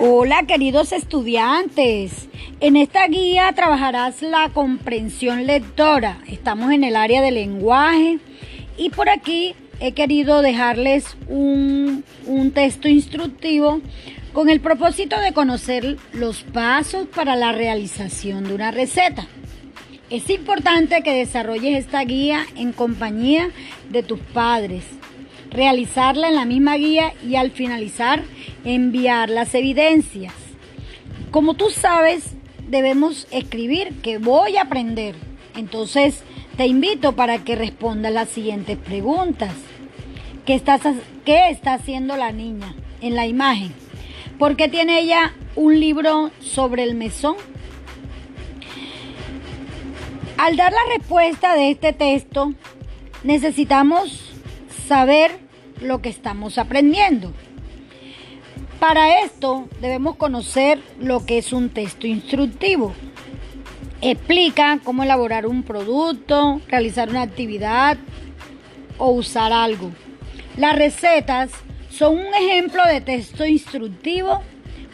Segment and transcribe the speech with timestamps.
[0.00, 2.28] Hola queridos estudiantes,
[2.60, 6.20] en esta guía trabajarás la comprensión lectora.
[6.28, 8.20] Estamos en el área de lenguaje
[8.76, 13.80] y por aquí he querido dejarles un, un, texto instructivo
[14.32, 19.26] con el propósito de conocer los pasos para la realización de una receta.
[20.10, 23.50] Es importante que desarrolles esta guía en compañía
[23.90, 24.84] de tus padres
[25.50, 28.22] realizarla en la misma guía y al finalizar
[28.64, 30.34] enviar las evidencias.
[31.30, 32.34] Como tú sabes,
[32.68, 35.14] debemos escribir que voy a aprender.
[35.56, 36.22] Entonces,
[36.56, 39.52] te invito para que respondas las siguientes preguntas.
[40.44, 40.60] ¿Qué,
[41.24, 43.72] ¿Qué está haciendo la niña en la imagen?
[44.38, 47.36] ¿Por qué tiene ella un libro sobre el mesón?
[50.36, 52.54] Al dar la respuesta de este texto,
[53.24, 54.27] necesitamos
[54.88, 55.30] saber
[55.82, 57.32] lo que estamos aprendiendo.
[58.80, 62.94] Para esto debemos conocer lo que es un texto instructivo.
[64.00, 67.98] Explica cómo elaborar un producto, realizar una actividad
[68.96, 69.90] o usar algo.
[70.56, 71.50] Las recetas
[71.90, 74.42] son un ejemplo de texto instructivo,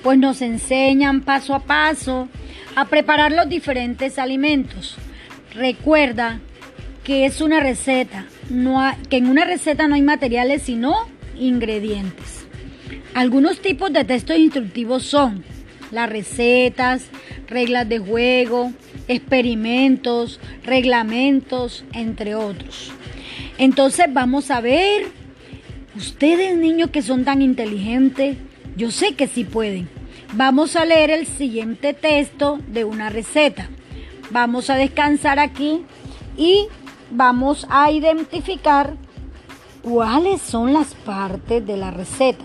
[0.02, 2.28] pues nos enseñan paso a paso
[2.74, 4.96] a preparar los diferentes alimentos.
[5.54, 6.40] Recuerda
[7.04, 10.94] que es una receta, no que en una receta no hay materiales sino
[11.38, 12.46] ingredientes.
[13.14, 15.44] Algunos tipos de textos instructivos son
[15.90, 17.06] las recetas,
[17.46, 18.72] reglas de juego,
[19.08, 22.92] experimentos, reglamentos, entre otros.
[23.58, 25.06] Entonces vamos a ver,
[25.96, 28.36] ustedes niños que son tan inteligentes,
[28.76, 29.88] yo sé que sí pueden.
[30.32, 33.68] Vamos a leer el siguiente texto de una receta.
[34.30, 35.82] Vamos a descansar aquí
[36.36, 36.66] y
[37.10, 38.94] vamos a identificar
[39.82, 42.44] cuáles son las partes de la receta.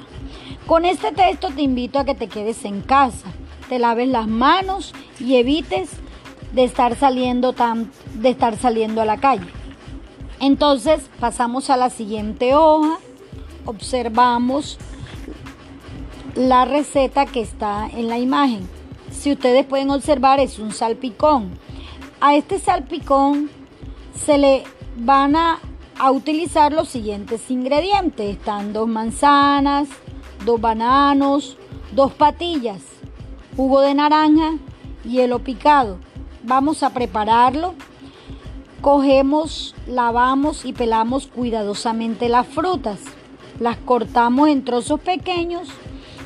[0.68, 3.28] Con este texto te invito a que te quedes en casa,
[3.70, 5.90] te laves las manos y evites
[6.54, 9.48] de estar saliendo tan, de estar saliendo a la calle.
[10.40, 12.98] Entonces pasamos a la siguiente hoja,
[13.66, 14.78] observamos
[16.36, 18.68] la receta que está en la imagen.
[19.12, 21.58] Si ustedes pueden observar es un salpicón.
[22.22, 23.50] A este salpicón
[24.16, 24.64] se le
[24.98, 25.60] van a,
[26.12, 28.38] utilizar los siguientes ingredientes.
[28.38, 29.90] Están dos manzanas,
[30.46, 31.58] dos bananos,
[31.92, 32.82] dos patillas,
[33.58, 34.54] jugo de naranja,
[35.04, 35.98] hielo picado.
[36.44, 37.74] Vamos a prepararlo.
[38.82, 43.00] Cogemos, lavamos y pelamos cuidadosamente las frutas.
[43.60, 45.68] Las cortamos en trozos pequeños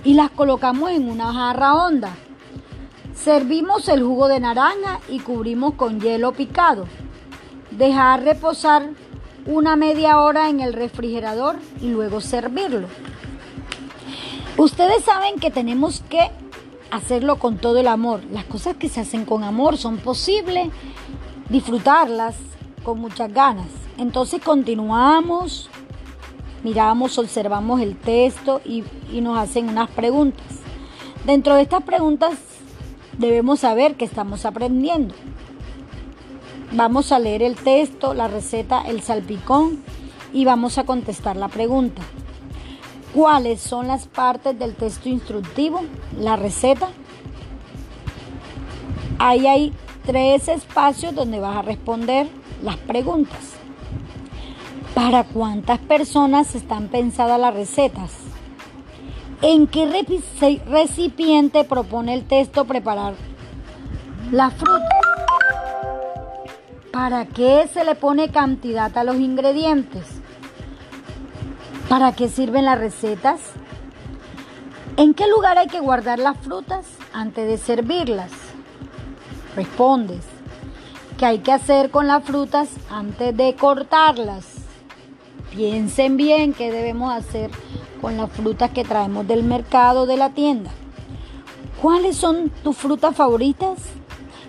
[0.03, 2.15] y las colocamos en una jarra honda.
[3.15, 6.85] Servimos el jugo de naranja y cubrimos con hielo picado.
[7.77, 8.89] Dejar reposar
[9.45, 12.87] una media hora en el refrigerador y luego servirlo.
[14.57, 16.29] Ustedes saben que tenemos que
[16.91, 18.21] hacerlo con todo el amor.
[18.31, 20.69] Las cosas que se hacen con amor son posibles
[21.49, 22.35] disfrutarlas
[22.83, 23.67] con muchas ganas.
[23.97, 25.69] Entonces continuamos,
[26.63, 28.83] miramos, observamos el texto y,
[29.21, 30.45] nos hacen unas preguntas.
[31.25, 32.33] Dentro de estas preguntas
[33.17, 35.15] debemos saber que estamos aprendiendo.
[36.75, 39.83] Vamos a leer el texto, la receta, el salpicón
[40.33, 42.01] y vamos a contestar la pregunta.
[43.13, 45.81] ¿Cuáles son las partes del texto instructivo?
[46.19, 46.89] La receta.
[49.19, 49.73] Ahí hay
[50.03, 52.27] tres espacios donde vas a responder
[52.63, 53.53] las preguntas.
[54.95, 58.13] ¿Para cuántas personas están pensadas las recetas?
[59.43, 59.85] ¿En qué
[60.65, 63.13] recipiente propone el texto preparar
[64.31, 65.02] la fruta?
[66.93, 70.05] ¿Para qué se le pone cantidad a los ingredientes?
[71.89, 73.39] ¿Para qué sirven las recetas?
[74.95, 78.29] ¿En qué lugar hay que guardar las frutas antes de servirlas?
[79.55, 80.23] Respondes.
[81.17, 84.45] ¿Qué hay que hacer con las frutas antes de cortarlas?
[85.49, 87.49] Piensen bien qué debemos hacer
[88.01, 90.69] con las frutas que traemos del mercado de la tienda.
[91.81, 93.79] ¿Cuáles son tus frutas favoritas?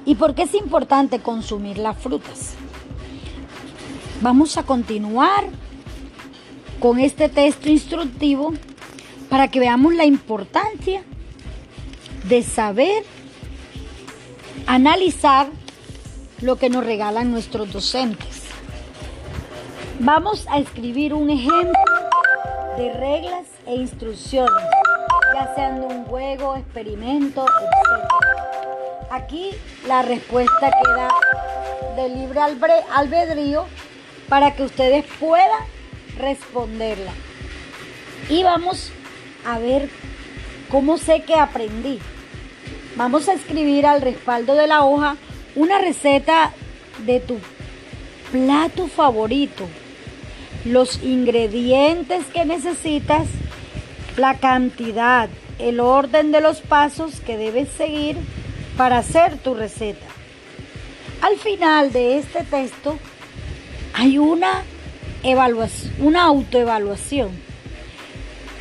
[0.06, 2.54] ¿Y por qué es importante consumir las frutas?
[4.20, 5.44] Vamos a continuar
[6.78, 8.52] con este texto instructivo
[9.30, 11.02] para que veamos la importancia
[12.28, 13.04] de saber
[14.66, 15.48] analizar
[16.40, 18.42] lo que nos regalan nuestros docentes.
[20.00, 21.72] Vamos a escribir un ejemplo
[22.76, 24.64] de reglas e instrucciones,
[25.34, 28.63] ya sean de un juego, experimento, etc.
[29.10, 29.50] Aquí
[29.86, 31.08] la respuesta queda
[31.96, 32.40] de libre
[32.92, 33.66] albedrío
[34.28, 35.60] para que ustedes puedan
[36.18, 37.12] responderla.
[38.28, 38.90] Y vamos
[39.46, 39.88] a ver
[40.74, 42.00] ¿Cómo sé que aprendí?
[42.96, 45.16] Vamos a escribir al respaldo de la hoja
[45.54, 46.52] una receta
[47.06, 47.38] de tu
[48.32, 49.68] plato favorito,
[50.64, 53.28] los ingredientes que necesitas,
[54.16, 55.28] la cantidad,
[55.60, 58.16] el orden de los pasos que debes seguir
[58.76, 60.06] para hacer tu receta.
[61.20, 62.98] Al final de este texto
[63.94, 64.62] hay una
[65.22, 67.30] evaluación, una autoevaluación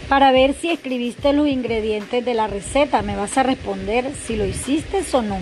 [0.08, 3.02] para ver si escribiste los ingredientes de la receta.
[3.02, 5.38] Me vas a responder si lo hiciste o no.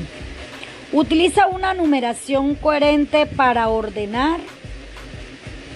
[0.93, 4.39] Utiliza una numeración coherente para ordenar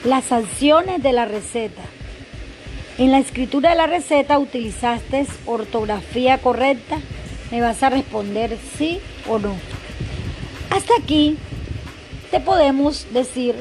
[0.04, 1.82] las acciones de la receta.
[2.98, 7.00] En la escritura de la receta utilizaste ortografía correcta.
[7.56, 9.00] Me vas a responder sí
[9.30, 9.56] o no.
[10.72, 11.38] Hasta aquí
[12.30, 13.56] te podemos decir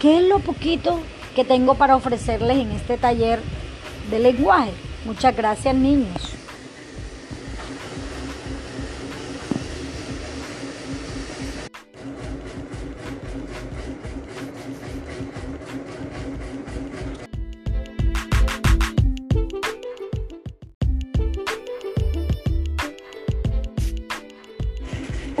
[0.00, 0.98] qué es lo poquito
[1.36, 3.38] que tengo para ofrecerles en este taller
[4.10, 4.72] de lenguaje.
[5.04, 6.37] Muchas gracias niños.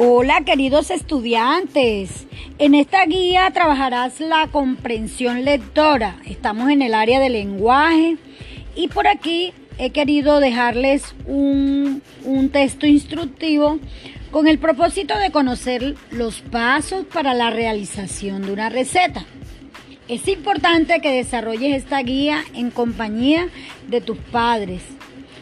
[0.00, 2.28] Hola queridos estudiantes,
[2.60, 6.20] en esta guía trabajarás la comprensión lectora.
[6.24, 8.16] Estamos en el área de lenguaje
[8.76, 13.80] y por aquí he querido dejarles un, un texto instructivo
[14.30, 19.26] con el propósito de conocer los pasos para la realización de una receta.
[20.06, 23.48] Es importante que desarrolles esta guía en compañía
[23.88, 24.80] de tus padres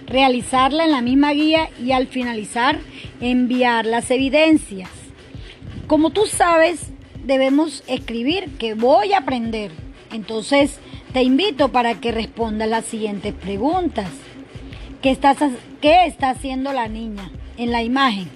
[0.06, 2.78] realizarla en la misma guía y al finalizar
[3.20, 4.90] enviar las evidencias.
[5.86, 6.90] Como tú sabes,
[7.24, 9.72] debemos escribir que voy a aprender.
[10.12, 10.78] Entonces,
[11.12, 14.08] te invito para que respondas las siguientes preguntas.
[15.02, 15.16] ¿Qué,
[15.80, 18.28] ¿Qué está haciendo la niña en la imagen?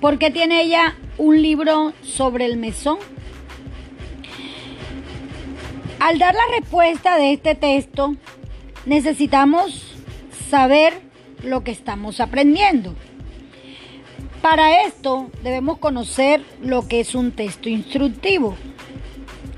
[0.00, 2.98] ¿Por qué tiene ella un libro sobre el mesón?
[6.00, 8.16] Al dar la respuesta de este texto,
[8.86, 9.91] necesitamos
[10.52, 10.92] saber
[11.42, 12.94] lo que estamos aprendiendo.
[14.42, 18.54] Para esto debemos conocer lo que es un texto instructivo.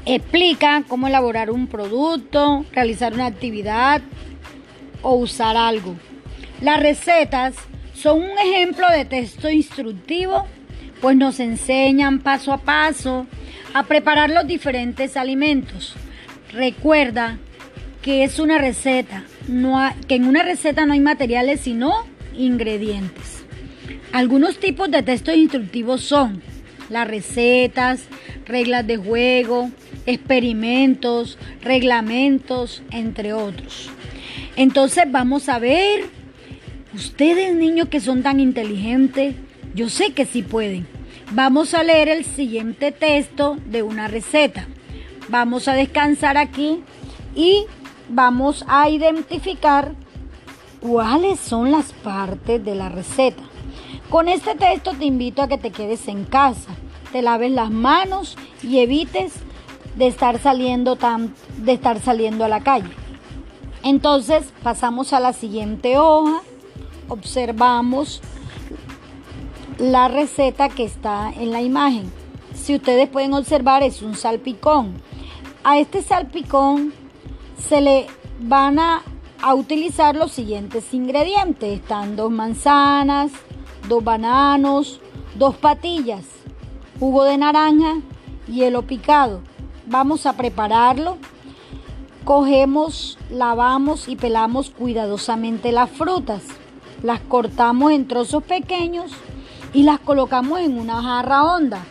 [0.07, 4.03] Explica cómo elaborar un producto, realizar una actividad
[5.03, 5.97] o usar algo.
[6.61, 7.57] Las recetas
[7.93, 10.47] son un ejemplo de texto instructivo,
[11.01, 13.27] pues nos enseñan paso a paso
[13.75, 15.97] a preparar los diferentes alimentos.
[16.53, 17.39] Recuerda
[18.01, 21.93] que es una receta, no que en una receta no hay materiales sino
[22.37, 23.45] ingredientes.
[24.13, 26.43] Algunos tipos de textos instructivos son
[26.89, 28.05] las recetas,
[28.47, 29.71] reglas de juego,
[30.07, 33.91] experimentos, reglamentos, entre otros.
[34.57, 36.05] Entonces vamos a ver,
[36.95, 39.35] ustedes niños que son tan inteligentes,
[39.75, 40.87] yo sé que sí pueden.
[41.33, 44.69] Vamos a leer el siguiente texto de una receta.
[45.29, 46.81] Vamos a descansar aquí
[47.35, 47.65] y
[48.09, 49.95] vamos a identificar
[50.81, 53.43] cuáles son las partes de la receta.
[54.11, 56.71] Con este texto te invito a que te quedes en casa,
[57.13, 59.33] te laves las manos y evites
[59.97, 62.91] de estar saliendo tan, de estar saliendo a la calle.
[63.83, 66.43] Entonces pasamos a la siguiente hoja,
[67.09, 68.21] observamos
[69.79, 72.11] la receta que está en la imagen.
[72.55, 74.95] Si ustedes pueden observar es un salpicón.
[75.65, 76.93] A este salpicón
[77.59, 78.07] se le
[78.41, 79.03] van a,
[79.55, 81.81] utilizar los siguientes ingredientes.
[81.81, 83.31] Están dos manzanas,
[83.89, 85.01] dos bananos,
[85.35, 86.25] dos patillas,
[86.99, 87.97] jugo de naranja,
[88.49, 89.43] hielo picado.
[89.87, 91.19] Vamos a prepararlo.
[92.25, 96.43] Cogemos, lavamos y pelamos cuidadosamente las frutas.
[97.03, 99.13] Las cortamos en trozos pequeños
[99.75, 101.85] y las colocamos en una jarra honda.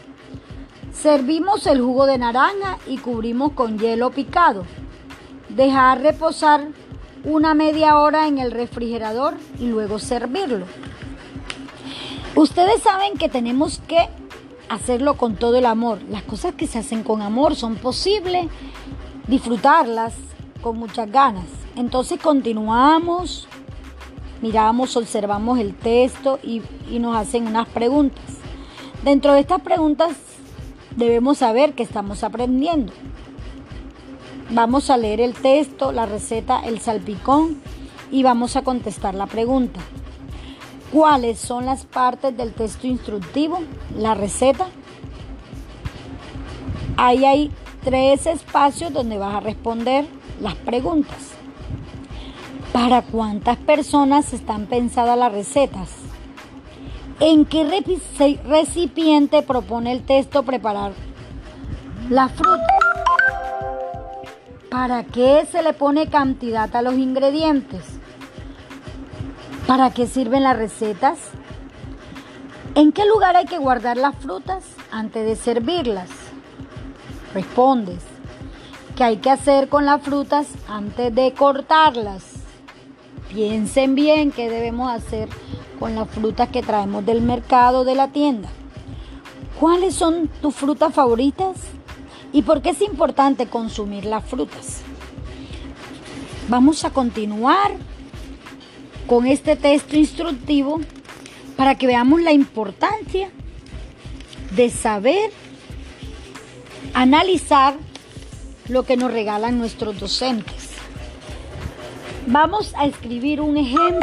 [0.92, 4.64] Servimos el jugo de naranja y cubrimos con hielo picado.
[5.56, 6.68] Dejar reposar
[7.24, 10.66] una media hora en el refrigerador y luego servirlo.
[12.36, 14.10] Ustedes saben que tenemos que
[14.70, 16.00] hacerlo con todo el amor.
[16.10, 18.48] Las cosas que se hacen con amor son posibles
[19.28, 20.14] disfrutarlas
[20.62, 21.46] con muchas ganas.
[21.76, 23.48] Entonces continuamos,
[24.42, 26.62] miramos, observamos el texto y,
[27.00, 28.24] nos hacen unas preguntas.
[29.04, 30.12] Dentro de estas preguntas
[30.96, 32.94] debemos saber que estamos aprendiendo.
[34.54, 37.60] Vamos a leer el texto, la receta, el salpicón
[38.12, 39.80] y vamos a contestar la pregunta.
[40.92, 43.62] ¿Cuáles son las partes del texto instructivo?
[43.98, 44.68] La receta.
[46.98, 47.52] Ahí hay
[47.84, 50.06] tres espacios donde vas a responder
[50.40, 51.32] las preguntas.
[52.72, 55.90] ¿Para cuántas personas están pensadas las recetas?
[57.20, 57.84] ¿En qué
[58.46, 60.94] recipiente propone el texto preparar
[62.12, 62.83] la fruta?
[64.74, 67.84] ¿Para qué se le pone cantidad a los ingredientes?
[69.68, 71.20] ¿Para qué sirven las recetas?
[72.74, 76.10] ¿En qué lugar hay que guardar las frutas antes de servirlas?
[77.36, 78.00] Respondes.
[78.96, 82.24] ¿Qué hay que hacer con las frutas antes de cortarlas?
[83.30, 85.30] Piensen bien qué debemos hacer
[85.80, 88.50] con las frutas que traemos del mercado de la tienda.
[89.60, 91.58] ¿Cuáles son tus frutas favoritas?
[92.34, 94.82] ¿Y por qué es importante consumir las frutas?
[96.50, 97.72] Vamos a continuar
[99.06, 100.82] con este texto instructivo
[101.56, 103.30] para que veamos la importancia
[104.56, 105.32] de saber
[106.96, 107.76] analizar
[108.68, 110.72] lo que nos regalan nuestros docentes.
[112.26, 114.00] Vamos a escribir un ejemplo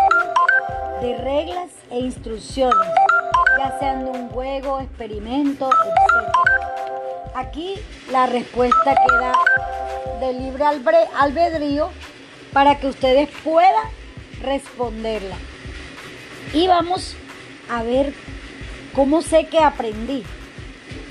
[1.03, 2.77] de reglas e instrucciones,
[3.59, 6.80] ya sean de un juego, experimento, etc.
[7.35, 7.75] Aquí
[8.11, 9.33] la respuesta queda
[10.21, 10.65] de libre
[11.17, 11.91] albedrío
[12.53, 13.89] para que ustedes puedan
[14.43, 15.37] responderla.
[16.53, 17.17] Y vamos
[17.71, 18.13] a ver
[18.95, 20.25] cómo sé que aprendí.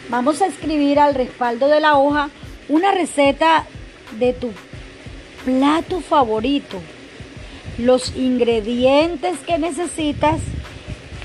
[0.09, 2.29] Vamos a escribir al respaldo de la hoja
[2.67, 3.65] una receta
[4.17, 4.51] de tu
[5.45, 6.79] plato favorito,
[7.77, 10.41] los ingredientes que necesitas,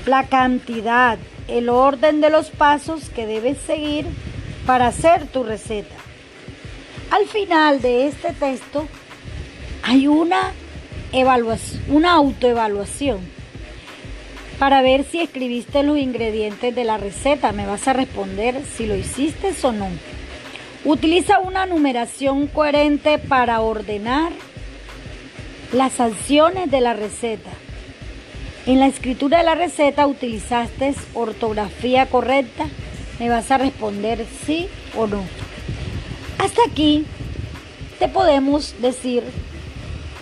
[0.05, 4.05] la cantidad, el orden de los pasos que debes seguir
[4.65, 5.95] para hacer tu receta.
[7.11, 8.87] Al final de este texto
[9.83, 10.51] hay una
[11.11, 13.19] evaluación, una autoevaluación
[14.59, 17.51] para ver si escribiste los ingredientes de la receta.
[17.51, 19.87] Me vas a responder si lo hiciste o no.
[20.85, 24.31] Utiliza una numeración coherente para ordenar
[25.73, 27.49] las acciones de la receta.
[28.65, 32.67] En la escritura de la receta utilizaste ortografía correcta.
[33.19, 35.23] Me vas a responder sí o no.
[36.37, 37.05] Hasta aquí
[37.99, 39.23] te podemos decir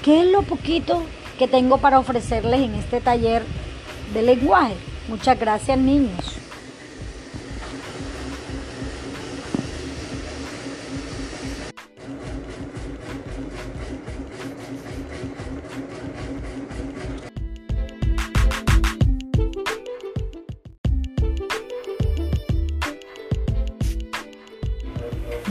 [0.03, 1.03] qué es lo poquito
[1.39, 3.43] que tengo para ofrecerles en este taller
[4.13, 4.75] de lenguaje.
[5.07, 6.42] Muchas gracias niños.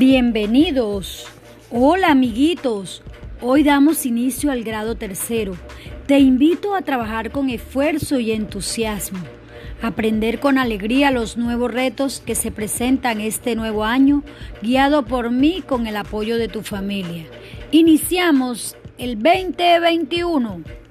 [0.05, 1.29] Bienvenidos.
[1.71, 3.05] Hola amiguitos.
[3.41, 5.53] Hoy damos inicio al grado tercero.
[6.09, 9.21] Te invito a trabajar con esfuerzo y entusiasmo,
[9.81, 14.25] aprender con alegría los nuevos retos que se presentan este nuevo año,
[14.61, 17.25] guiado por mí con el apoyo de tu familia.
[17.71, 20.82] Iniciamos el 2021.